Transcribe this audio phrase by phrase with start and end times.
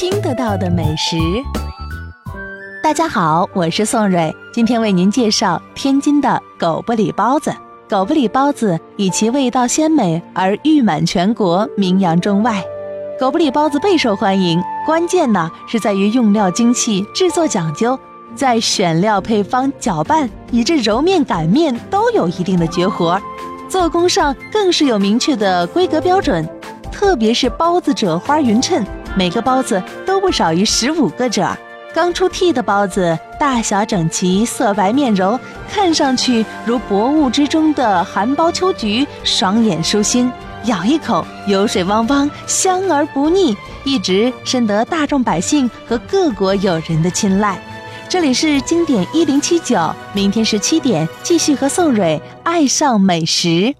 [0.00, 1.16] 听得到的美食。
[2.80, 7.52] 大家好，我是宋蕊，今天为您介绍天津的狗不理包子。
[7.88, 12.62] 狗不理包子以其味道鲜美而誉满全国，名扬中外。
[13.18, 17.98] 狗不理包子备受欢迎，关键呢是在于用料精细、制作讲究，
[18.36, 23.20] 在选料、配方、搅拌以至揉面、擀面都有一定的绝活，
[23.68, 26.48] 做工上更是有明确的规格标准。
[26.92, 28.84] 特别是包子褶花匀称，
[29.16, 31.48] 每个包子都不少于十五个褶。
[31.94, 35.38] 刚出屉的包子大小整齐，色白面柔，
[35.70, 40.30] 看上去如薄雾之中的含苞秋菊，爽眼舒心。
[40.64, 47.58] 咬一口，油水汪汪，香而不腻，一直深得大众百姓和各国友人的青睐。
[48.08, 53.74] 这里是经典一零七九，明天十七点继续和宋蕊爱上美食。